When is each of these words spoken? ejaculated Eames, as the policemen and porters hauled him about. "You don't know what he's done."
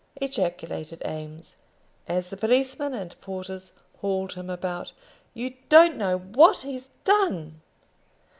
ejaculated 0.15 0.99
Eames, 1.05 1.57
as 2.07 2.31
the 2.31 2.35
policemen 2.35 2.91
and 2.91 3.21
porters 3.21 3.71
hauled 3.99 4.33
him 4.33 4.49
about. 4.49 4.91
"You 5.35 5.53
don't 5.69 5.95
know 5.95 6.17
what 6.17 6.61
he's 6.61 6.89
done." 7.03 7.61